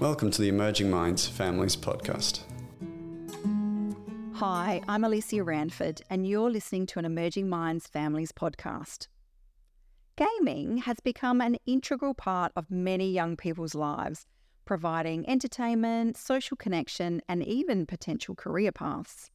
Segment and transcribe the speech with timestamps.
[0.00, 2.42] Welcome to the Emerging Minds Families Podcast.
[4.34, 9.08] Hi, I'm Alicia Ranford, and you're listening to an Emerging Minds Families podcast.
[10.14, 14.24] Gaming has become an integral part of many young people's lives,
[14.64, 19.32] providing entertainment, social connection, and even potential career paths.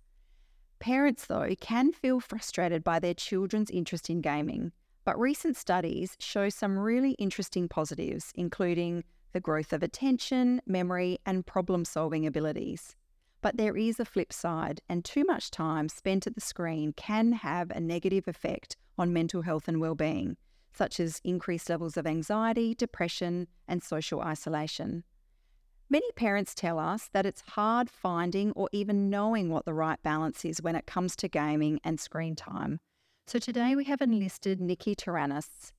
[0.80, 4.72] Parents, though, can feel frustrated by their children's interest in gaming,
[5.04, 9.04] but recent studies show some really interesting positives, including
[9.34, 12.96] the growth of attention, memory, and problem solving abilities.
[13.42, 17.34] But there is a flip side, and too much time spent at the screen can
[17.34, 20.38] have a negative effect on mental health and well-being,
[20.72, 25.04] such as increased levels of anxiety, depression, and social isolation.
[25.90, 30.46] Many parents tell us that it's hard finding or even knowing what the right balance
[30.46, 32.80] is when it comes to gaming and screen time.
[33.28, 35.72] So today we have enlisted Nikki Taranis.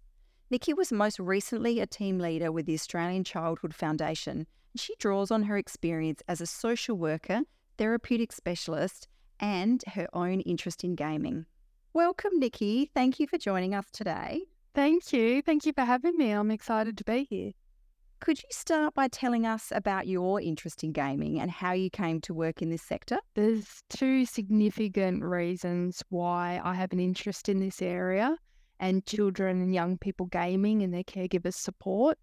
[0.55, 5.33] Nikki was most recently a team leader with the Australian Childhood Foundation, and she draws
[5.33, 7.41] on her experience as a social worker,
[7.77, 9.09] therapeutic specialist,
[9.41, 11.47] and her own interest in gaming.
[11.93, 12.89] Welcome, Nikki.
[12.95, 14.43] Thank you for joining us today.
[14.77, 15.43] Thank you.
[15.43, 16.31] Thank you for having me.
[16.31, 17.51] I'm excited to be here.
[18.21, 22.21] Could you start by telling us about your interest in gaming and how you came
[22.21, 23.19] to work in this sector?
[23.35, 28.37] There's two significant reasons why I have an interest in this area
[28.81, 32.19] and children and young people gaming and their caregivers support.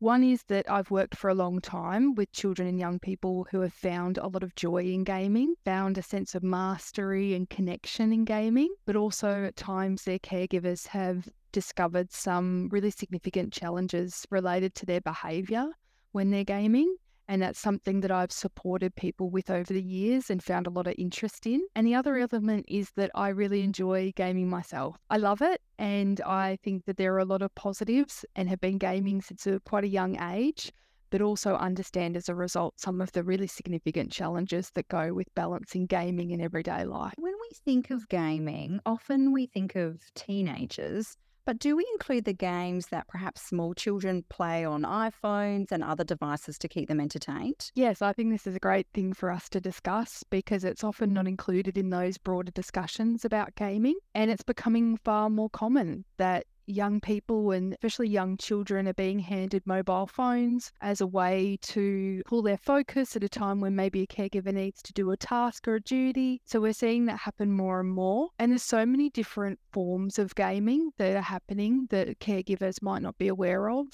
[0.00, 3.60] One is that I've worked for a long time with children and young people who
[3.60, 8.12] have found a lot of joy in gaming, found a sense of mastery and connection
[8.12, 14.74] in gaming, but also at times their caregivers have discovered some really significant challenges related
[14.74, 15.68] to their behaviour
[16.12, 16.96] when they're gaming.
[17.28, 20.86] And that's something that I've supported people with over the years and found a lot
[20.86, 21.62] of interest in.
[21.74, 22.28] And the other mm.
[22.30, 23.64] element is that I really mm.
[23.64, 24.96] enjoy gaming myself.
[25.10, 25.60] I love it.
[25.78, 29.46] And I think that there are a lot of positives and have been gaming since
[29.46, 30.70] a, quite a young age,
[31.10, 35.34] but also understand as a result some of the really significant challenges that go with
[35.34, 37.14] balancing gaming in everyday life.
[37.16, 42.32] When we think of gaming, often we think of teenagers but do we include the
[42.32, 47.70] games that perhaps small children play on iPhones and other devices to keep them entertained?
[47.74, 51.12] Yes, I think this is a great thing for us to discuss because it's often
[51.12, 53.98] not included in those broader discussions about gaming.
[54.14, 59.18] And it's becoming far more common that young people and especially young children are being
[59.18, 64.02] handed mobile phones as a way to pull their focus at a time when maybe
[64.02, 66.40] a caregiver needs to do a task or a duty.
[66.44, 68.28] So we're seeing that happen more and more.
[68.38, 73.18] And there's so many different forms of gaming that are happening that caregivers might not
[73.18, 73.86] be aware of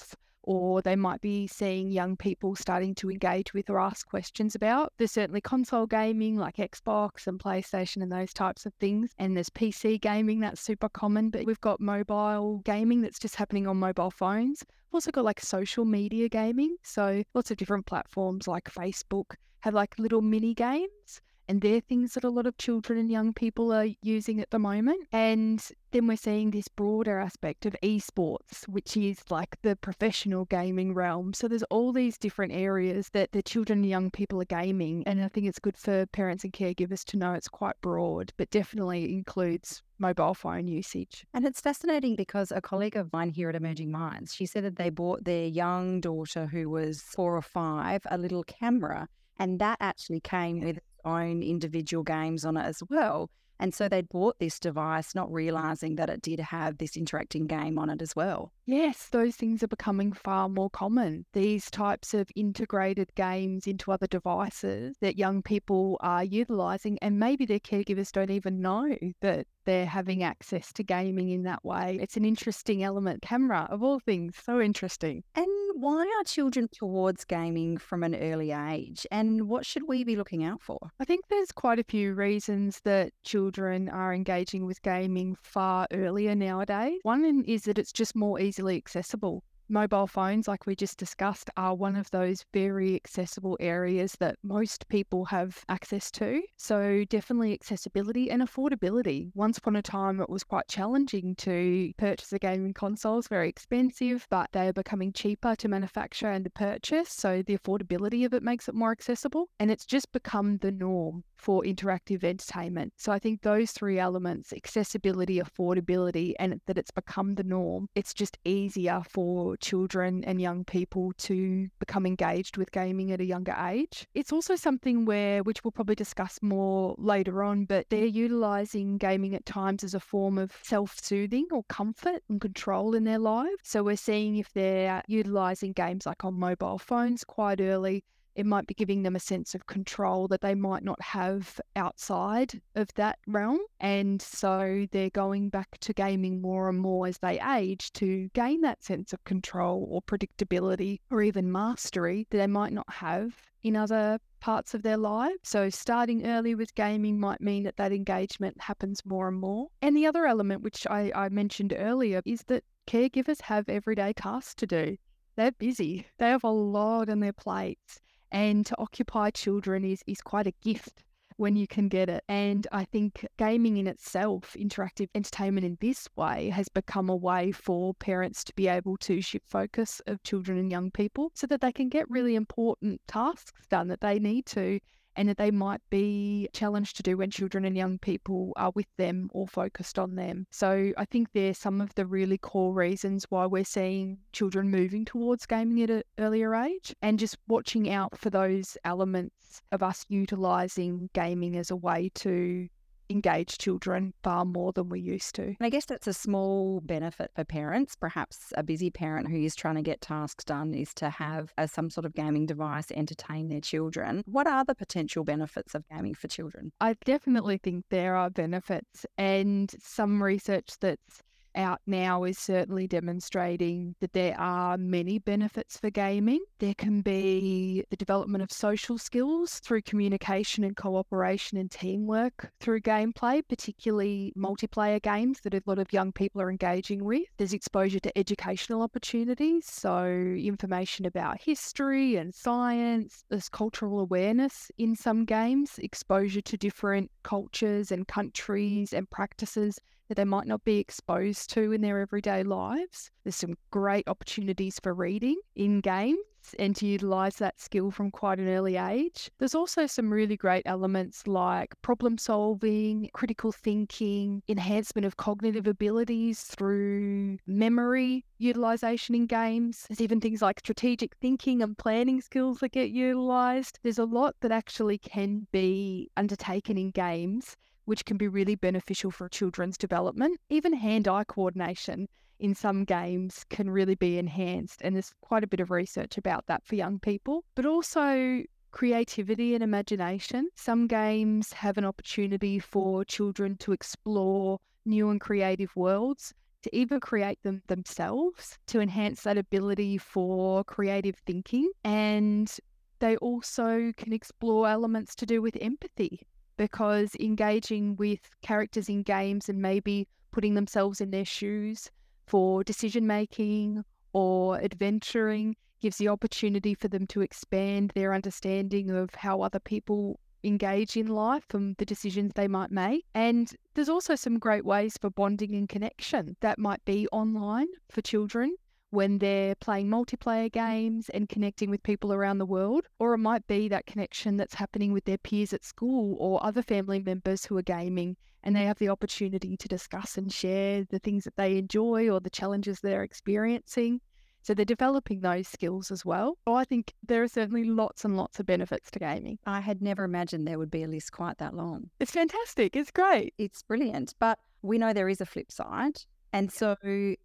[0.43, 4.93] or they might be seeing young people starting to engage with or ask questions about.
[4.97, 9.11] There's certainly console gaming like Xbox and PlayStation and those types of things.
[9.19, 13.67] And there's PC gaming that's super common, but we've got mobile gaming that's just happening
[13.67, 14.63] on mobile phones.
[14.67, 16.75] We've also got like social media gaming.
[16.83, 21.21] So lots of different platforms like Facebook have like little mini games
[21.51, 24.57] and they're things that a lot of children and young people are using at the
[24.57, 25.05] moment.
[25.11, 30.93] And then we're seeing this broader aspect of esports, which is like the professional gaming
[30.93, 31.33] realm.
[31.33, 35.03] So there's all these different areas that the children and young people are gaming.
[35.05, 38.49] And I think it's good for parents and caregivers to know it's quite broad, but
[38.49, 41.25] definitely includes mobile phone usage.
[41.33, 44.77] And it's fascinating because a colleague of mine here at Emerging Minds, she said that
[44.77, 49.09] they bought their young daughter who was four or five a little camera
[49.41, 53.29] and that actually came with own individual games on it as well.
[53.61, 57.77] And so they bought this device, not realizing that it did have this interacting game
[57.77, 58.51] on it as well.
[58.65, 61.27] Yes, those things are becoming far more common.
[61.33, 67.45] These types of integrated games into other devices that young people are utilizing, and maybe
[67.45, 71.97] their caregivers don't even know that they're having access to gaming in that way.
[72.01, 73.21] It's an interesting element.
[73.21, 75.23] Camera, of all things, so interesting.
[75.35, 79.05] And why are children towards gaming from an early age?
[79.11, 80.79] And what should we be looking out for?
[80.99, 86.35] I think there's quite a few reasons that children are engaging with gaming far earlier
[86.35, 86.99] nowadays.
[87.03, 89.43] One is that it's just more easily accessible.
[89.71, 94.87] Mobile phones, like we just discussed, are one of those very accessible areas that most
[94.89, 96.41] people have access to.
[96.57, 99.31] So, definitely accessibility and affordability.
[99.33, 103.47] Once upon a time, it was quite challenging to purchase a gaming console, it's very
[103.47, 107.09] expensive, but they are becoming cheaper to manufacture and to purchase.
[107.09, 109.47] So, the affordability of it makes it more accessible.
[109.59, 112.93] And it's just become the norm for interactive entertainment.
[112.97, 118.13] So, I think those three elements accessibility, affordability, and that it's become the norm it's
[118.13, 123.55] just easier for children and young people to become engaged with gaming at a younger
[123.69, 124.07] age.
[124.13, 129.35] It's also something where, which we'll probably discuss more later on, but they're utilizing gaming
[129.35, 133.57] at times as a form of self soothing or comfort and control in their lives.
[133.63, 138.03] So we're seeing if they're utilizing games like on mobile phones quite early
[138.35, 142.61] it might be giving them a sense of control that they might not have outside
[142.75, 143.59] of that realm.
[143.79, 148.61] And so they're going back to gaming more and more as they age to gain
[148.61, 153.75] that sense of control or predictability or even mastery that they might not have in
[153.75, 155.37] other parts of their lives.
[155.43, 159.67] So starting early with gaming might mean that that engagement happens more and more.
[159.81, 164.55] And the other element, which I, I mentioned earlier, is that caregivers have everyday tasks
[164.55, 164.97] to do.
[165.35, 166.07] They're busy.
[166.17, 168.01] They have a lot on their plates.
[168.31, 171.03] And to occupy children is, is quite a gift
[171.37, 172.23] when you can get it.
[172.29, 177.51] And I think gaming in itself, interactive entertainment in this way, has become a way
[177.51, 181.61] for parents to be able to shift focus of children and young people so that
[181.61, 184.79] they can get really important tasks done that they need to
[185.15, 188.87] and that they might be challenged to do when children and young people are with
[188.97, 190.45] them or focused on them.
[190.51, 195.05] So I think they're some of the really core reasons why we're seeing children moving
[195.05, 200.05] towards gaming at an earlier age and just watching out for those elements of us
[200.09, 202.67] utilizing gaming as a way to
[203.11, 205.43] engage children far more than we used to.
[205.43, 207.95] And I guess that's a small benefit for parents.
[207.95, 211.67] Perhaps a busy parent who is trying to get tasks done is to have a,
[211.67, 214.23] some sort of gaming device entertain their children.
[214.25, 216.71] What are the potential benefits of gaming for children?
[216.79, 221.21] I definitely think there are benefits, and some research that's
[221.55, 226.43] out now is certainly demonstrating that there are many benefits for gaming.
[226.59, 232.81] There can be the development of social skills through communication and cooperation and teamwork through
[232.81, 237.23] gameplay, particularly multiplayer games that a lot of young people are engaging with.
[237.37, 243.23] There's exposure to educational opportunities, so information about history and science.
[243.29, 249.79] There's cultural awareness in some games, exposure to different cultures and countries and practices
[250.11, 253.09] that they might not be exposed to in their everyday lives.
[253.23, 256.17] There's some great opportunities for reading in games
[256.59, 259.31] and to utilize that skill from quite an early age.
[259.39, 266.41] There's also some really great elements like problem solving, critical thinking, enhancement of cognitive abilities
[266.41, 269.85] through memory utilization in games.
[269.87, 273.79] There's even things like strategic thinking and planning skills that get utilized.
[273.81, 277.55] There's a lot that actually can be undertaken in games
[277.85, 280.39] which can be really beneficial for children's development.
[280.49, 282.07] Even hand eye coordination
[282.39, 286.45] in some games can really be enhanced, and there's quite a bit of research about
[286.47, 287.43] that for young people.
[287.55, 290.49] But also, creativity and imagination.
[290.55, 296.33] Some games have an opportunity for children to explore new and creative worlds,
[296.63, 301.69] to even create them themselves, to enhance that ability for creative thinking.
[301.83, 302.51] And
[302.99, 306.21] they also can explore elements to do with empathy
[306.61, 311.89] because engaging with characters in games and maybe putting themselves in their shoes
[312.27, 319.09] for decision making or adventuring gives the opportunity for them to expand their understanding of
[319.15, 323.05] how other people engage in life and the decisions they might make.
[323.15, 328.01] And there's also some great ways for bonding and connection that might be online for
[328.01, 328.55] children
[328.91, 330.51] when they're playing multiplayer mm.
[330.51, 334.53] games and connecting with people around the world, or it might be that connection that's
[334.53, 338.61] happening with their peers at school or other family members who are gaming and they
[338.61, 338.67] mm.
[338.67, 342.79] have the opportunity to discuss and share the things that they enjoy or the challenges
[342.79, 344.01] they're experiencing.
[344.43, 346.37] So they're developing those skills as well.
[346.47, 349.37] So I think there are certainly lots and lots of benefits to gaming.
[349.45, 351.91] I had never imagined there would be a list quite that long.
[351.99, 352.75] It's fantastic.
[352.75, 353.35] It's great.
[353.37, 354.15] It's brilliant.
[354.19, 356.01] But we know there is a flip side.
[356.33, 356.75] And so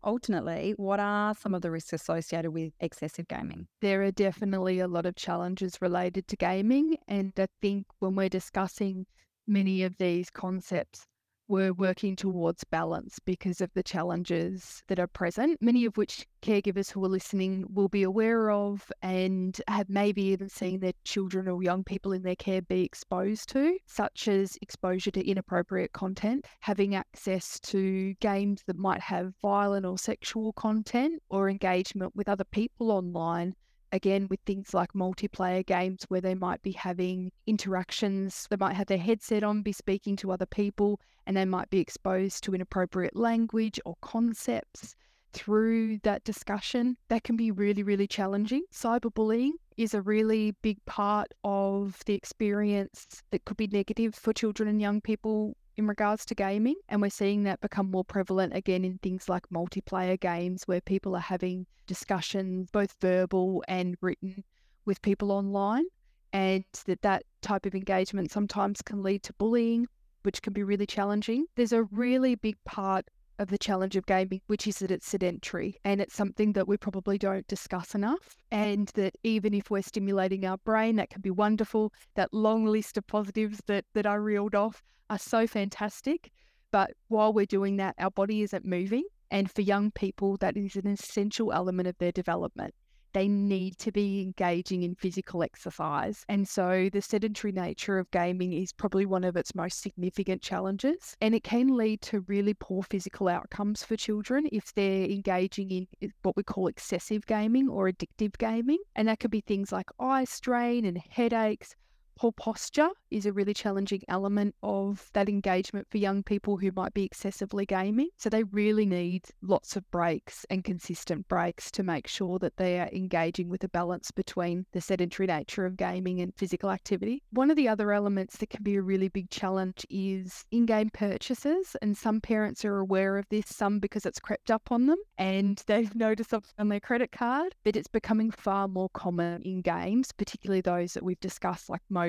[0.05, 3.69] ultimately, what are some of the risks associated with excessive gaming?
[3.81, 6.97] There are definitely a lot of challenges related to gaming.
[7.07, 9.07] And I think when we're discussing
[9.47, 11.07] many of these concepts,
[11.49, 16.91] we're working towards balance because of the challenges that are present, many of which caregivers
[16.91, 21.63] who are listening will be aware of and have maybe even seen their children or
[21.63, 26.95] young people in their care be exposed to, such as exposure to inappropriate content, having
[26.95, 32.91] access to games that might have violent or sexual content, or engagement with other people
[32.91, 33.55] online
[33.97, 38.87] again with things like multiplayer games where they might be having interactions they might have
[38.87, 43.17] their headset on be speaking to other people and they might be exposed to inappropriate
[43.17, 44.95] language or concepts
[45.33, 48.63] through that discussion that can be really really challenging.
[48.73, 54.69] Cyberbullying is a really big part of the experience that could be negative for children
[54.69, 56.77] and young people in regards to gaming.
[56.89, 61.15] And we're seeing that become more prevalent again in things like multiplayer games where people
[61.15, 64.45] are having discussions, both verbal and written,
[64.85, 65.85] with people online.
[66.33, 69.87] And that that type of engagement sometimes can lead to bullying,
[70.23, 71.47] which can be really challenging.
[71.55, 73.07] There's a really big part
[73.39, 76.77] of the challenge of gaming, which is that it's sedentary and it's something that we
[76.77, 78.37] probably don't discuss enough.
[78.51, 81.93] And that even if we're stimulating our brain, that can be wonderful.
[82.15, 86.31] That long list of positives that, that I reeled off are so fantastic.
[86.71, 89.05] But while we're doing that, our body isn't moving.
[89.31, 92.75] And for young people, that is an essential element of their development
[93.17, 96.23] they need to be engaging in physical exercise.
[96.29, 101.17] And so the sedentary nature of gaming is probably one of its most significant challenges.
[101.23, 105.87] And it can lead to really poor physical outcomes for children if they're engaging in
[106.03, 108.81] eh, what we call excessive gaming or addictive gaming.
[108.97, 111.75] And that could be things like eye strain and headaches,
[112.17, 116.95] Poor posture is a really challenging element of that engagement for young people who might
[116.95, 118.09] be excessively gaming.
[118.17, 122.81] So they really need lots of breaks and consistent breaks to make sure that they
[122.81, 127.23] are engaging with a balance between the sedentary nature of gaming and physical activity.
[127.33, 130.89] One of the other elements that can be a really big challenge is in game
[130.89, 131.77] purchases.
[131.83, 135.63] And some parents are aware of this, some because it's crept up on them and
[135.67, 140.63] they've noticed on their credit card, but it's becoming far more common in games, particularly
[140.63, 142.06] those that we've discussed, like mobile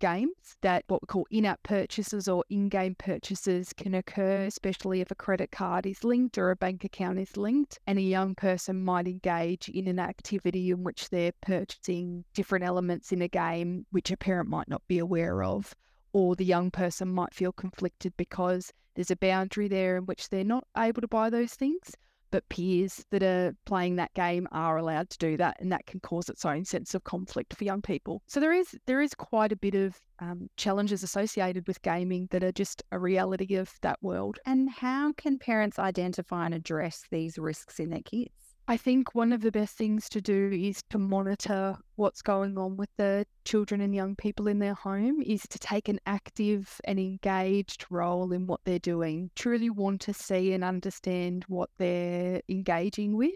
[0.00, 5.00] games that what we call in app purchases or in game purchases can occur, especially
[5.00, 7.78] if a credit card is linked or a bank account is linked.
[7.86, 13.12] And a young person might engage in an activity in which they're purchasing different elements
[13.12, 15.74] in a game which a parent might not be aware of.
[16.12, 20.44] Or the young person might feel conflicted because there's a boundary there in which they're
[20.44, 21.94] not able to buy those things
[22.30, 26.00] but peers that are playing that game are allowed to do that, and that can
[26.00, 28.22] cause its own sense of conflict for young people.
[28.26, 32.44] So there is there is quite a bit of um, challenges associated with gaming that
[32.44, 34.38] are just a reality of that world.
[34.46, 38.49] And how can parents identify and address these risks in their kids?
[38.70, 42.76] I think one of the best things to do is to monitor what's going on
[42.76, 47.00] with the children and young people in their home, is to take an active and
[47.00, 49.32] engaged role in what they're doing.
[49.34, 53.34] Truly want to see and understand what they're engaging with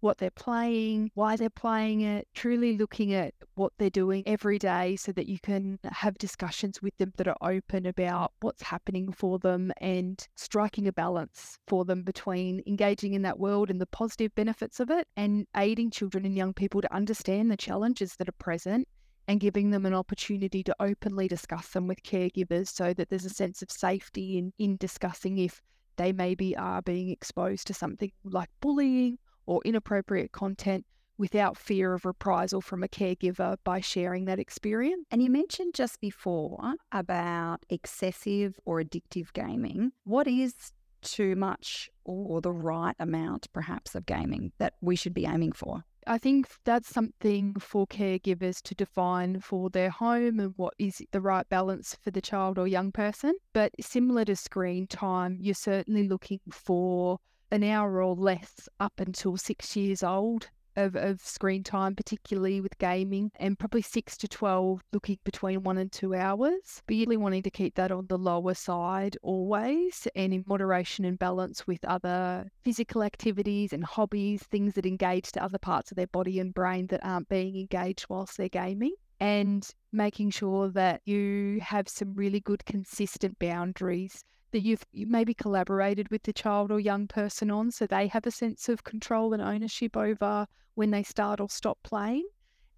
[0.00, 4.96] what they're playing, why they're playing it, truly looking at what they're doing every day
[4.96, 9.38] so that you can have discussions with them that are open about what's happening for
[9.38, 14.34] them and striking a balance for them between engaging in that world and the positive
[14.34, 18.32] benefits of it and aiding children and young people to understand the challenges that are
[18.32, 18.86] present
[19.28, 23.30] and giving them an opportunity to openly discuss them with caregivers so that there's a
[23.30, 25.60] sense of safety in, in discussing if
[25.96, 30.84] they maybe are being exposed to something like bullying or inappropriate content
[31.18, 35.06] without fear of reprisal from a caregiver by sharing that experience.
[35.10, 39.92] And you mentioned just before about excessive or addictive gaming.
[40.04, 40.54] What is
[41.02, 45.84] too much or the right amount, perhaps, of gaming that we should be aiming for?
[46.08, 51.20] I think that's something for caregivers to define for their home and what is the
[51.20, 53.34] right balance for the child or young person.
[53.52, 57.18] But similar to screen time, you're certainly looking for
[57.50, 62.78] an hour or less up until six years old of, of screen time, particularly with
[62.78, 66.82] gaming, and probably six to 12 looking between one and two hours.
[66.86, 71.18] But really wanting to keep that on the lower side always and in moderation and
[71.18, 76.06] balance with other physical activities and hobbies, things that engage to other parts of their
[76.08, 78.94] body and brain that aren't being engaged whilst they're gaming.
[79.18, 84.22] And making sure that you have some really good, consistent boundaries
[84.56, 88.24] that you've you maybe collaborated with the child or young person on so they have
[88.24, 90.46] a sense of control and ownership over
[90.76, 92.26] when they start or stop playing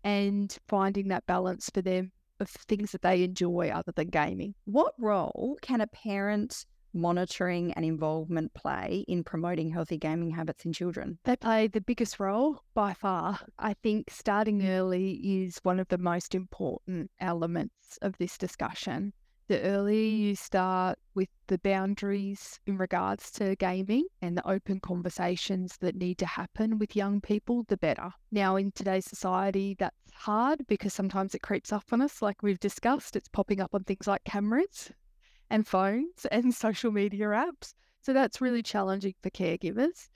[0.03, 4.57] and finding that balance for them of things that they enjoy other than gaming.
[4.65, 10.73] What role can a parent monitoring and involvement play in promoting healthy gaming habits in
[10.73, 11.17] children?
[11.23, 13.39] They play the biggest role by far.
[13.57, 19.13] I think starting early is one of the most important elements of this discussion
[19.49, 20.19] the earlier mm.
[20.19, 26.19] you start with the boundaries in regards to gaming and the open conversations that need
[26.19, 28.11] to happen with young people, the better.
[28.31, 32.61] Now, in today's society, that's hard because sometimes it creeps up on us, like we've
[32.61, 33.17] discussed.
[33.17, 34.93] It's popping up on things like cameras
[35.51, 37.73] and phones and social media apps.
[38.03, 40.09] So that's really challenging for caregivers.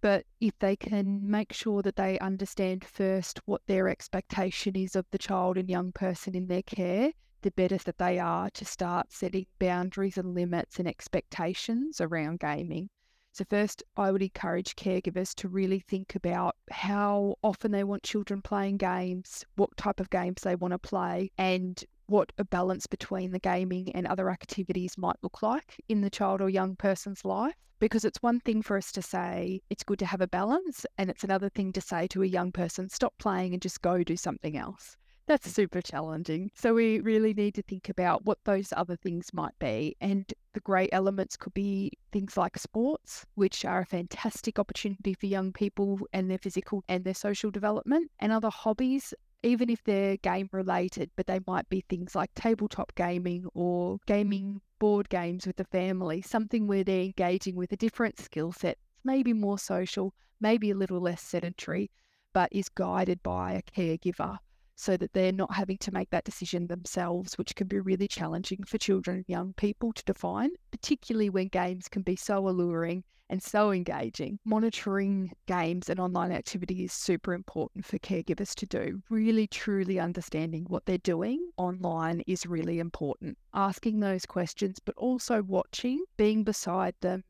[0.00, 5.06] But if they can make sure that they understand first what their expectation is of
[5.10, 7.12] the child and young person in their care,
[7.44, 12.88] the better that they are to start setting boundaries and limits and expectations around gaming.
[13.32, 18.40] So, first, I would encourage caregivers to really think about how often they want children
[18.40, 23.32] playing games, what type of games they want to play, and what a balance between
[23.32, 27.56] the gaming and other activities might look like in the child or young person's life.
[27.78, 31.10] Because it's one thing for us to say it's good to have a balance, and
[31.10, 34.16] it's another thing to say to a young person, stop playing and just go do
[34.16, 34.96] something else.
[35.26, 36.50] That's super challenging.
[36.54, 39.96] So we really need to think about what those other things might be.
[40.02, 45.24] And the great elements could be things like sports, which are a fantastic opportunity for
[45.24, 50.16] young people and their physical and their social development, and other hobbies even if they're
[50.18, 55.56] game related, but they might be things like tabletop gaming or gaming board games with
[55.56, 60.70] the family, something where they're engaging with a different skill set, maybe more social, maybe
[60.70, 61.90] a little less sedentary,
[62.32, 64.38] but is guided by a caregiver
[64.76, 68.62] so that they're not having to make that decision themselves, which can be really challenging
[68.64, 73.42] for children and young people to define, particularly when games can be so alluring and
[73.42, 74.38] so engaging.
[74.44, 79.02] Monitoring games and online activity is super important for caregivers to do.
[79.08, 83.38] Really, truly understanding what they're doing online is really important.
[83.54, 87.24] Asking those questions, but also watching, being beside them,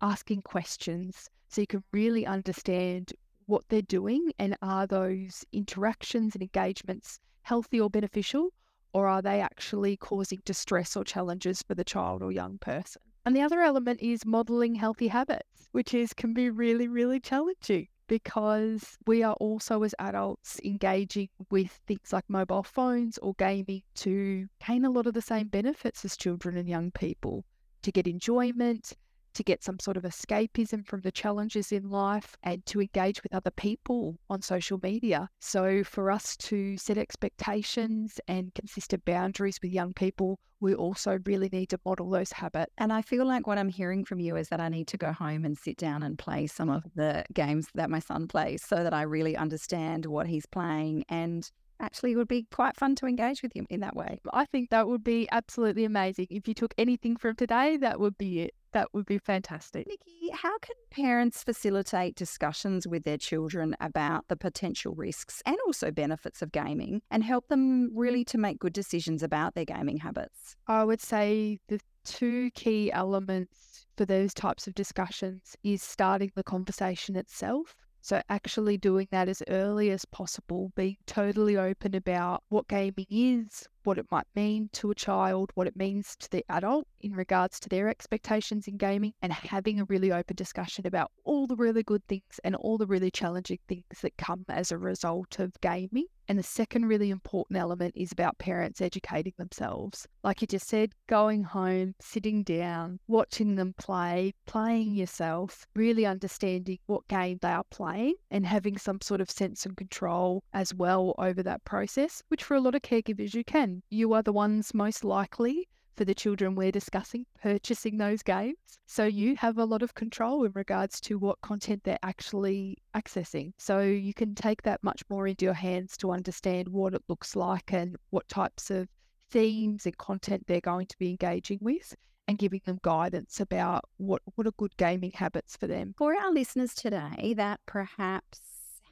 [0.00, 3.12] asking questions so you can really understand
[3.50, 8.50] what they're doing and are those interactions and engagements healthy or beneficial
[8.92, 13.02] or are they actually causing distress or challenges for the child or young person?
[13.24, 17.88] And the other element is modeling healthy habits which is can be really really challenging
[18.06, 24.48] because we are also as adults engaging with things like mobile phones or gaming to
[24.66, 27.44] gain a lot of the same benefits as children and young people
[27.82, 28.94] to get enjoyment
[29.34, 33.34] to get some sort of escapism from the challenges in life and to engage with
[33.34, 35.28] other people on social media.
[35.40, 41.48] So, for us to set expectations and consistent boundaries with young people, we also really
[41.50, 42.72] need to model those habits.
[42.78, 45.12] And I feel like what I'm hearing from you is that I need to go
[45.12, 48.82] home and sit down and play some of the games that my son plays so
[48.82, 53.06] that I really understand what he's playing and actually it would be quite fun to
[53.06, 54.20] engage with him in that way.
[54.32, 56.26] I think that would be absolutely amazing.
[56.30, 58.54] If you took anything from today, that would be it.
[58.72, 59.88] That would be fantastic.
[59.88, 65.90] Nikki, how can parents facilitate discussions with their children about the potential risks and also
[65.90, 70.54] benefits of gaming and help them really to make good decisions about their gaming habits?
[70.68, 76.44] I would say the two key elements for those types of discussions is starting the
[76.44, 77.74] conversation itself.
[78.02, 83.68] So, actually doing that as early as possible, being totally open about what gaming is,
[83.84, 87.60] what it might mean to a child, what it means to the adult in regards
[87.60, 91.82] to their expectations in gaming, and having a really open discussion about all the really
[91.82, 96.06] good things and all the really challenging things that come as a result of gaming.
[96.30, 100.06] And the second really important element is about parents educating themselves.
[100.22, 106.78] Like you just said, going home, sitting down, watching them play, playing yourself, really understanding
[106.86, 111.16] what game they are playing, and having some sort of sense and control as well
[111.18, 114.72] over that process, which for a lot of caregivers you can you are the ones
[114.72, 115.68] most likely
[116.00, 118.56] for the children we're discussing purchasing those games.
[118.86, 123.52] So you have a lot of control in regards to what content they're actually accessing.
[123.58, 127.36] So you can take that much more into your hands to understand what it looks
[127.36, 128.88] like and what types of
[129.30, 131.94] themes and content they're going to be engaging with
[132.26, 135.94] and giving them guidance about what, what are good gaming habits for them.
[135.98, 138.40] For our listeners today that perhaps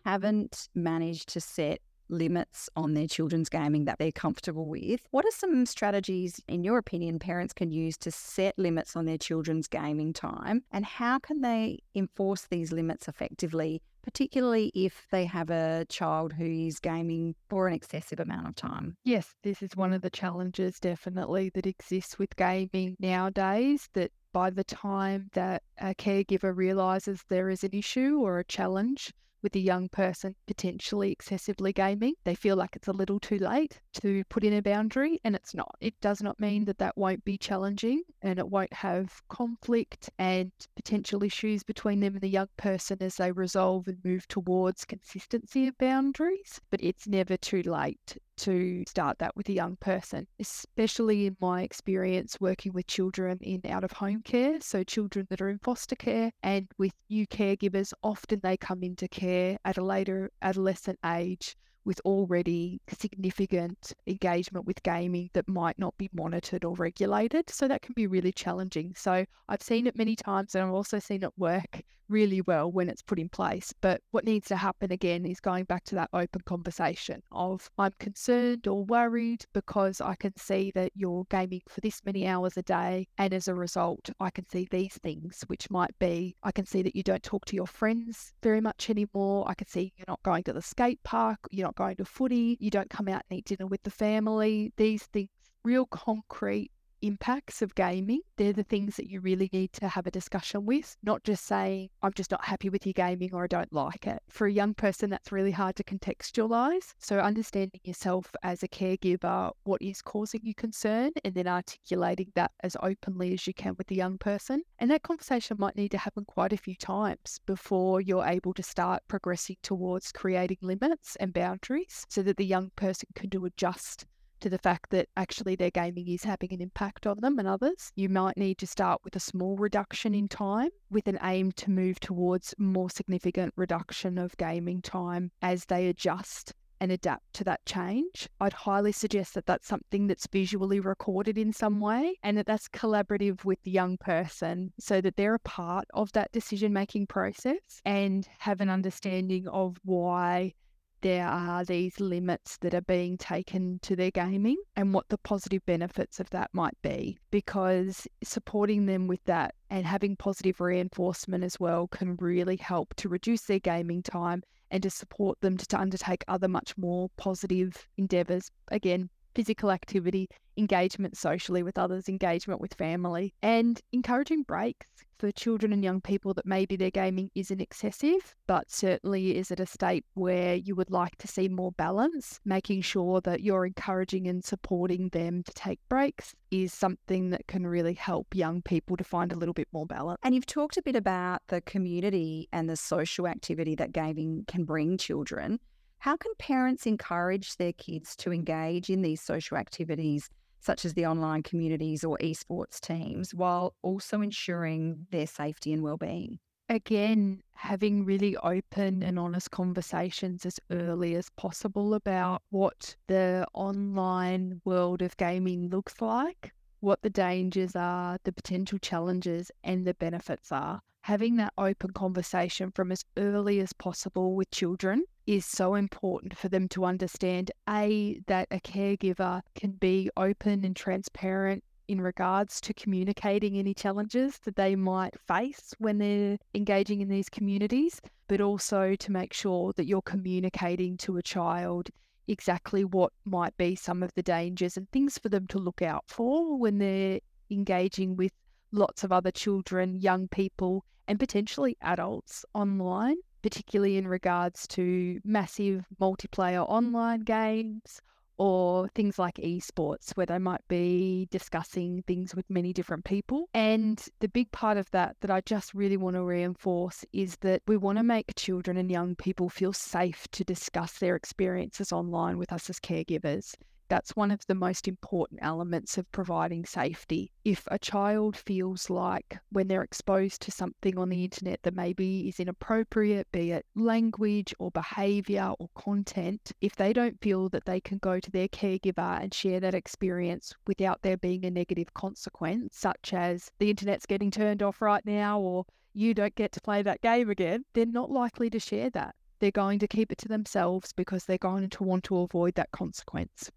[0.04, 5.00] haven't managed to set limits on their children's gaming that they're comfortable with.
[5.10, 9.18] What are some strategies, in your opinion, parents can use to set limits on their
[9.18, 10.64] children's gaming time?
[10.70, 16.44] And how can they enforce these limits effectively, particularly if they have a child who
[16.44, 18.96] is gaming for an excessive amount of time?
[19.04, 24.50] Yes, this is one of the challenges definitely that exists with gaming nowadays that by
[24.50, 29.60] the time that a caregiver realizes there is an issue or a challenge, with a
[29.60, 34.44] young person potentially excessively gaming, they feel like it's a little too late to put
[34.44, 35.74] in a boundary, and it's not.
[35.80, 36.64] It does not mean mm-hmm.
[36.66, 42.14] that that won't be challenging and it won't have conflict and potential issues between them
[42.14, 47.06] and the young person as they resolve and move towards consistency of boundaries, but it's
[47.06, 52.72] never too late to start that with a young person, especially in my experience working
[52.72, 54.60] with children in out of home care.
[54.60, 59.08] So, children that are in foster care and with new caregivers, often they come into
[59.08, 65.96] care at a later adolescent age with already significant engagement with gaming that might not
[65.96, 67.48] be monitored or regulated.
[67.48, 68.92] So that can be really challenging.
[68.94, 72.88] So I've seen it many times and I've also seen it work really well when
[72.88, 73.72] it's put in place.
[73.80, 77.92] But what needs to happen again is going back to that open conversation of I'm
[77.98, 82.62] concerned or worried because I can see that you're gaming for this many hours a
[82.62, 83.06] day.
[83.18, 86.82] And as a result, I can see these things, which might be I can see
[86.82, 89.44] that you don't talk to your friends very much anymore.
[89.48, 92.56] I can see you're not going to the skate park, you're not going to footy,
[92.60, 94.72] you don't come out and eat dinner with the family.
[94.76, 95.28] These things,
[95.64, 96.70] real concrete
[97.02, 100.96] impacts of gaming, they're the things that you really need to have a discussion with,
[101.02, 104.22] not just saying, I'm just not happy with your gaming or I don't like it.
[104.28, 106.94] For a young person, that's really hard to contextualize.
[106.98, 112.52] So, understanding yourself as a caregiver, what is causing you concern, and then articulating that
[112.60, 114.62] as openly as you can with the young person.
[114.78, 118.62] And that conversation might need to happen quite a few times before you're able to
[118.62, 124.06] start progressing towards creating limits and boundaries so that the young person can do adjust
[124.40, 127.92] to the fact that actually their gaming is having an impact on them and others.
[127.96, 131.70] You might need to start with a small reduction in time with an aim to
[131.70, 137.64] move towards more significant reduction of gaming time as they adjust and adapt to that
[137.66, 138.28] change.
[138.40, 142.68] I'd highly suggest that that's something that's visually recorded in some way and that that's
[142.68, 147.80] collaborative with the young person so that they're a part of that decision making process
[147.84, 150.54] and have an understanding of why
[151.00, 155.64] there are these limits that are being taken to their gaming and what the positive
[155.66, 157.18] benefits of that might be.
[157.30, 163.08] Because supporting them with that and having positive reinforcement as well can really help to
[163.08, 167.86] reduce their gaming time and to support them to, to undertake other much more positive
[167.96, 168.50] endeavors.
[168.68, 174.86] Again, physical activity, engagement socially with others, engagement with family, and encouraging breaks
[175.18, 179.60] for children and young people that maybe their gaming isn't excessive, but certainly is at
[179.60, 184.28] a state where you would like to see more balance, making sure that you're encouraging
[184.28, 189.04] and supporting them to take breaks is something that can really help young people to
[189.04, 190.18] find a little bit more balance.
[190.22, 194.64] And you've talked a bit about the community and the social activity that gaming can
[194.64, 195.58] bring children.
[195.98, 200.30] How can parents encourage their kids to engage in these social activities
[200.60, 206.38] such as the online communities or esports teams, while also ensuring their safety and well-being.
[206.68, 214.60] Again, having really open and honest conversations as early as possible about what the online
[214.64, 220.52] world of gaming looks like, what the dangers are, the potential challenges, and the benefits
[220.52, 220.82] are.
[221.02, 226.48] Having that open conversation from as early as possible with children is so important for
[226.48, 232.72] them to understand A, that a caregiver can be open and transparent in regards to
[232.72, 238.94] communicating any challenges that they might face when they're engaging in these communities, but also
[238.94, 241.90] to make sure that you're communicating to a child
[242.26, 246.04] exactly what might be some of the dangers and things for them to look out
[246.06, 248.32] for when they're engaging with
[248.72, 255.86] lots of other children, young people, and potentially adults online particularly in regards to massive
[256.00, 258.00] multiplayer online games
[258.38, 263.48] or things like esports, where they might be discussing things with many different people.
[263.52, 267.62] And the big part of that that I just really want to reinforce is that
[267.66, 272.38] we want to make children and young people feel safe to discuss their experiences online
[272.38, 273.54] with us as caregivers.
[273.88, 277.32] That's one of the most important elements of providing safety.
[277.44, 282.28] If a child feels like when they're exposed to something on the internet that maybe
[282.28, 287.80] is inappropriate, be it language or behavior or content, if they don't feel that they
[287.80, 292.76] can go to their caregiver and share that experience without there being a negative consequence,
[292.76, 296.82] such as the internet's getting turned off right now or you don't get to play
[296.82, 299.14] that game again, they're not likely to share that.
[299.38, 302.70] They're going to keep it to themselves because they're going to want to avoid that
[302.72, 303.50] consequence.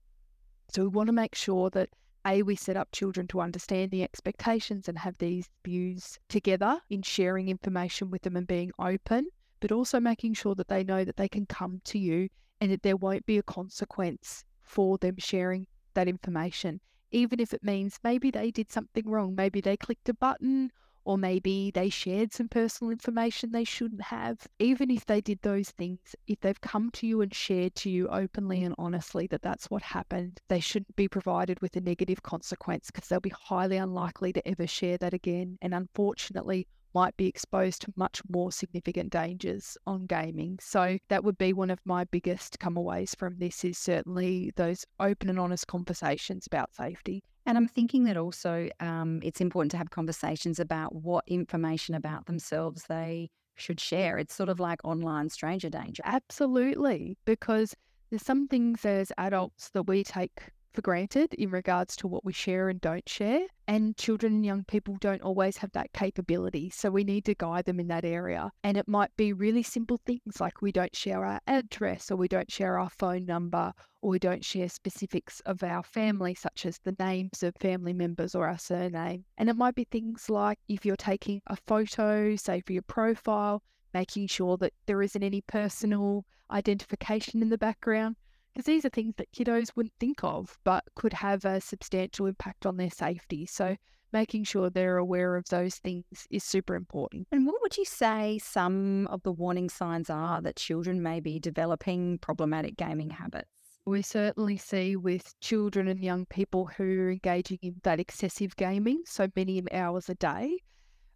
[0.74, 1.90] So we want to make sure that
[2.26, 7.02] a, we set up children to understand the expectations and have these views together in
[7.02, 9.28] sharing information with them and being open,
[9.60, 12.30] but also making sure that they know that they can come to you
[12.62, 16.80] and that there won't be a consequence for them sharing that information.
[17.12, 20.72] Even if it means maybe they did something wrong, maybe they clicked a button
[21.04, 24.48] or maybe they shared some personal information they shouldn't have.
[24.60, 28.08] Even if they did those things, if they've come to you and shared to you
[28.10, 32.92] openly and honestly that that's what happened, they shouldn't be provided with a negative consequence
[32.92, 35.58] because they'll be highly unlikely to ever share that again.
[35.62, 40.60] And unfortunately, might be exposed to much more significant dangers on gaming.
[40.62, 45.30] So that would be one of my biggest comeaways from this is certainly those open
[45.30, 47.24] and honest conversations about safety.
[47.46, 52.26] And I'm thinking that also um, it's important to have conversations about what information about
[52.26, 54.18] themselves they should share.
[54.18, 56.04] It's sort of like online stranger danger.
[56.06, 57.76] Absolutely, because
[58.10, 62.34] there's some things as adults that we take for granted in regards to what we
[62.34, 63.46] share and don't share.
[63.68, 66.70] And children and young people don't always have that capability.
[66.70, 68.52] So we need to guide them in that area.
[68.64, 72.28] And it might be really simple things like we don't share our address or we
[72.28, 76.80] don't share our phone number or we don't share specifics of our family, such as
[76.80, 79.24] the names of family members or our surname.
[79.38, 83.62] And it might be things like if you're taking a photo, say for your profile,
[83.94, 88.16] making sure that there isn't any personal identification in the background
[88.54, 92.66] because these are things that kiddos wouldn't think of but could have a substantial impact
[92.66, 93.46] on their safety.
[93.46, 93.76] So
[94.14, 97.28] making sure they're aware of those things is super important.
[97.32, 101.40] And what would you say some of the warning signs are that children may be
[101.40, 103.48] developing problematic gaming habits?
[103.86, 109.02] We certainly see with children and young people who are engaging in that excessive gaming,
[109.06, 110.60] so many hours a day,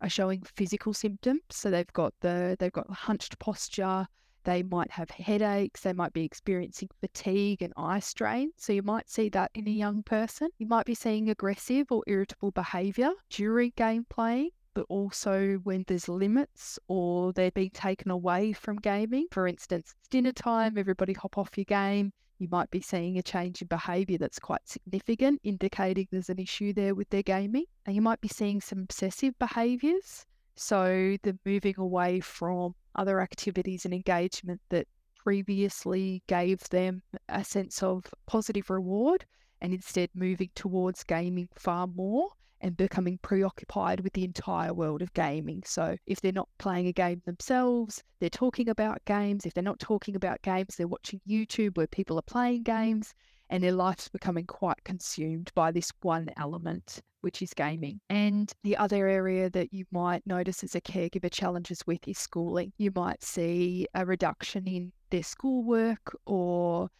[0.01, 1.41] are showing physical symptoms.
[1.51, 4.07] So they've got the they've got hunched posture,
[4.45, 8.51] they might have headaches, they might be experiencing fatigue and eye strain.
[8.55, 10.49] So you might see that in a young person.
[10.57, 16.09] You might be seeing aggressive or irritable behavior during game playing but also when there's
[16.09, 19.25] limits or they're being taken away from gaming.
[19.31, 22.11] For instance, dinner time, everybody hop off your game.
[22.39, 26.73] You might be seeing a change in behavior that's quite significant, indicating there's an issue
[26.73, 27.63] there with their gaming.
[27.85, 30.25] And you might be seeing some obsessive behaviors.
[30.57, 37.81] So the moving away from other activities and engagement that previously gave them a sense
[37.81, 39.25] of positive reward
[39.61, 42.29] and instead moving towards gaming far more
[42.61, 45.61] and becoming preoccupied with the entire world of gaming.
[45.65, 49.45] So, if they're not playing a game themselves, they're talking about games.
[49.45, 52.83] If they're not talking about games, they're watching YouTube where people are playing mm-hmm.
[52.83, 53.13] games
[53.49, 57.99] and their life's becoming quite consumed by this one element, which is gaming.
[58.07, 62.71] And the other area that you might notice as a caregiver challenges with is schooling.
[62.77, 66.91] You might see a reduction in their schoolwork or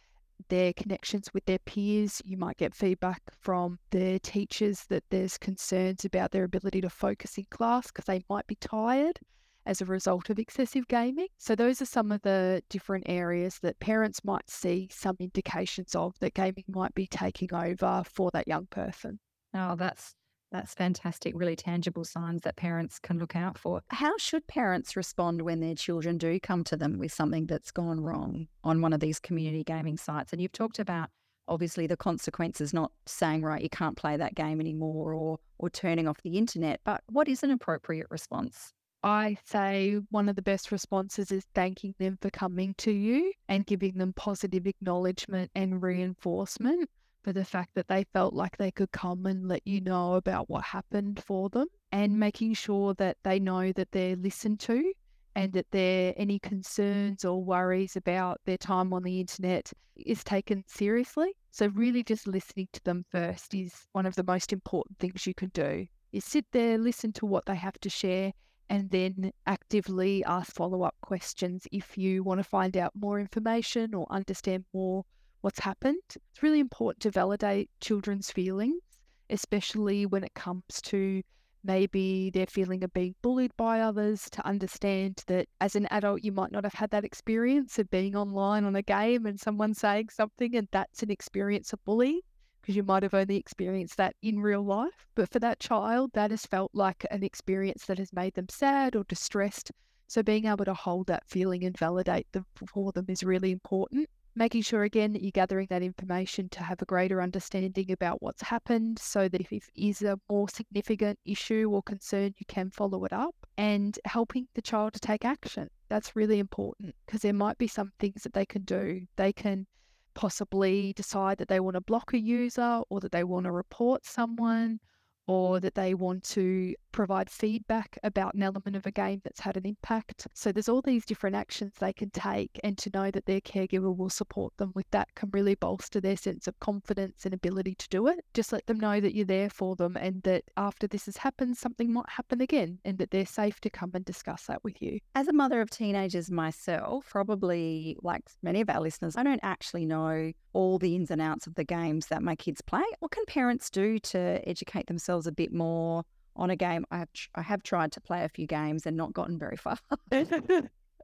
[0.48, 2.20] their connections with their peers.
[2.24, 7.38] You might get feedback from their teachers that there's concerns about their ability to focus
[7.38, 9.20] in class because they might be tired
[9.64, 11.28] as a result of excessive gaming.
[11.38, 16.18] So, those are some of the different areas that parents might see some indications of
[16.18, 19.20] that gaming might be taking over for that young person.
[19.56, 20.14] Oh, that's
[20.52, 23.82] that's fantastic, really tangible signs that parents can look out for.
[23.88, 28.00] How should parents respond when their children do come to them with something that's gone
[28.00, 30.32] wrong on one of these community gaming sites?
[30.32, 31.10] And you've talked about
[31.48, 36.06] obviously the consequences not saying right you can't play that game anymore or or turning
[36.06, 38.72] off the internet, but what is an appropriate response?
[39.02, 43.64] I say one of the best responses is thanking them for coming to you and
[43.66, 46.88] giving them positive acknowledgement and reinforcement
[47.26, 50.48] for the fact that they felt like they could come and let you know about
[50.48, 54.92] what happened for them and making sure that they know that they're listened to
[55.34, 60.62] and that there any concerns or worries about their time on the internet is taken
[60.68, 61.32] seriously.
[61.50, 65.34] So really just listening to them first is one of the most important things you
[65.34, 65.84] can do.
[66.12, 68.30] Is sit there, listen to what they have to share
[68.68, 73.94] and then actively ask follow up questions if you want to find out more information
[73.94, 75.04] or understand more
[75.46, 76.02] what's happened.
[76.08, 78.82] It's really important to validate children's feelings,
[79.30, 81.22] especially when it comes to
[81.62, 86.32] maybe they're feeling of being bullied by others, to understand that as an adult, you
[86.32, 90.08] might not have had that experience of being online on a game and someone saying
[90.08, 92.18] something, and that's an experience of bullying
[92.60, 95.06] because you might have only experienced that in real life.
[95.14, 98.96] But for that child, that has felt like an experience that has made them sad
[98.96, 99.70] or distressed.
[100.08, 104.08] So being able to hold that feeling and validate them for them is really important.
[104.38, 108.42] Making sure again that you're gathering that information to have a greater understanding about what's
[108.42, 113.06] happened so that if it is a more significant issue or concern, you can follow
[113.06, 115.70] it up and helping the child to take action.
[115.88, 119.06] That's really important because there might be some things that they can do.
[119.16, 119.66] They can
[120.12, 124.04] possibly decide that they want to block a user or that they want to report
[124.04, 124.80] someone
[125.26, 129.56] or that they want to provide feedback about an element of a game that's had
[129.58, 130.26] an impact.
[130.32, 133.94] So there's all these different actions they can take, and to know that their caregiver
[133.94, 137.88] will support them with that can really bolster their sense of confidence and ability to
[137.90, 138.24] do it.
[138.32, 141.58] Just let them know that you're there for them and that after this has happened,
[141.58, 144.98] something might happen again and that they're safe to come and discuss that with you.
[145.14, 149.84] As a mother of teenagers myself, probably like many of our listeners, I don't actually
[149.84, 152.84] know all the ins and outs of the games that my kids play.
[153.00, 156.04] What can parents do to educate themselves a bit more
[156.36, 156.84] on a game?
[156.90, 159.78] I have, I have tried to play a few games and not gotten very far.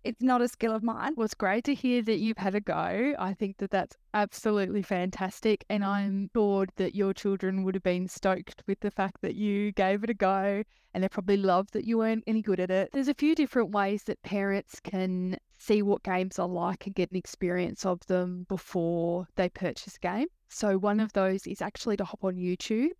[0.04, 1.14] it's not a skill of mine.
[1.16, 3.14] Well, it's great to hear that you've had a go.
[3.18, 5.64] I think that that's absolutely fantastic.
[5.68, 9.72] And I'm sure that your children would have been stoked with the fact that you
[9.72, 10.62] gave it a go
[10.94, 12.90] and they probably loved that you weren't any good at it.
[12.92, 17.10] There's a few different ways that parents can see what games are like and get
[17.10, 20.26] an experience of them before they purchase a game.
[20.48, 22.90] So, one of those is actually to hop on YouTube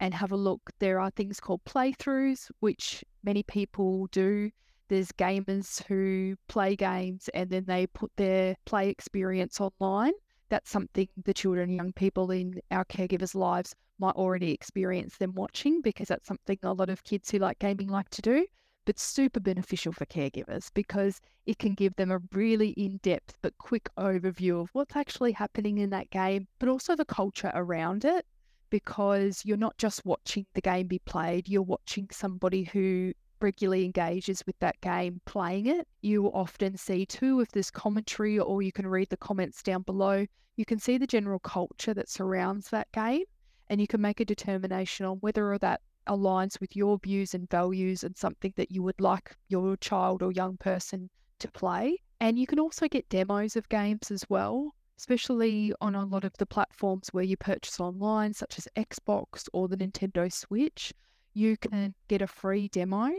[0.00, 0.60] and have a look.
[0.78, 4.50] There are things called playthroughs, which many people do.
[4.88, 10.12] There's gamers who play games and then they put their play experience online.
[10.48, 15.32] That's something the children and young people in our caregivers' lives might already experience them
[15.34, 18.46] watching because that's something a lot of kids who like gaming like to do
[18.86, 23.56] but super beneficial for caregivers because it can give them a really in depth but
[23.58, 28.26] quick overview of what's actually happening in that game, but also the culture around it.
[28.70, 34.42] Because you're not just watching the game be played, you're watching somebody who regularly engages
[34.46, 35.86] with that game playing it.
[36.02, 40.26] You often see too if there's commentary or you can read the comments down below.
[40.56, 43.24] You can see the general culture that surrounds that game
[43.70, 47.48] and you can make a determination on whether or that aligns with your views and
[47.48, 51.96] values and something that you would like your child or young person to play.
[52.20, 56.36] And you can also get demos of games as well, especially on a lot of
[56.36, 60.92] the platforms where you purchase online, such as Xbox or the Nintendo Switch.
[61.32, 63.10] You can get a free demo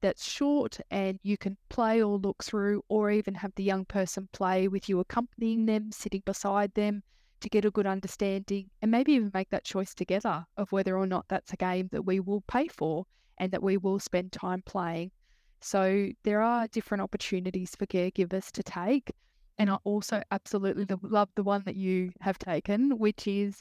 [0.00, 4.28] that's short and you can play or look through, or even have the young person
[4.32, 7.04] play with you accompanying them, sitting beside them
[7.40, 11.06] to get a good understanding and maybe even make that choice together of whether or
[11.06, 13.04] not that's a game that we will pay for
[13.38, 15.12] and that we will spend time playing.
[15.60, 19.12] So there are different opportunities for caregivers to take.
[19.58, 23.60] And I also absolutely love the one that you have taken, which is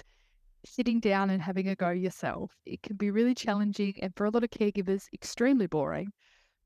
[0.64, 2.52] sitting down and having a go yourself.
[2.66, 6.12] It can be really challenging and for a lot of caregivers, extremely boring,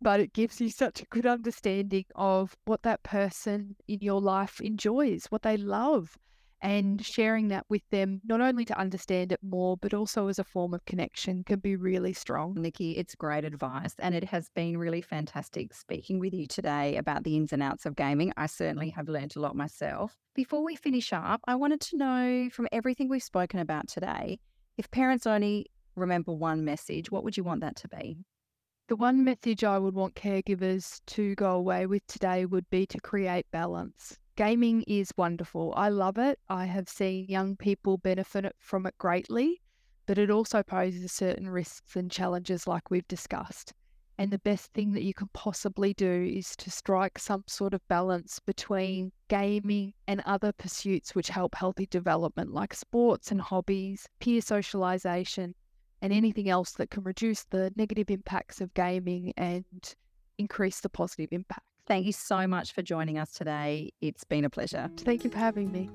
[0.02, 4.60] but it gives you such a good understanding of what that person in your life
[4.60, 6.18] enjoys, what they love,
[6.62, 10.44] and sharing that with them, not only to understand it more, but also as a
[10.44, 12.54] form of connection, can be really strong.
[12.56, 13.96] Nikki, it's great advice.
[14.00, 17.86] And it has been really fantastic speaking with you today about the ins and outs
[17.86, 18.32] of gaming.
[18.38, 20.16] I certainly have learned a lot myself.
[20.36, 24.40] Before we finish up, I wanted to know from everything we've spoken about today,
[24.78, 28.18] if parents only remember one message, what would you want that to be?
[28.88, 33.00] The one message I would want caregivers to go away with today would be to
[33.00, 35.72] create balance gaming is wonderful.
[35.78, 36.40] I love it.
[36.50, 39.62] I have seen young people benefit from it greatly,
[40.08, 43.72] but it also poses certain risks and challenges, like we've discussed.
[44.18, 47.88] And the best thing that you can possibly do is to strike some sort of
[47.88, 54.42] balance between gaming and other pursuits which help healthy development, like sports and hobbies, peer
[54.42, 55.54] socialization,
[56.02, 59.94] and anything else that can reduce the negative impacts of gaming and
[60.40, 61.71] increase the positive impact.
[61.92, 63.92] Thank you so much for joining us today.
[64.00, 64.90] It's been a pleasure.
[64.96, 65.90] Thank you for having me.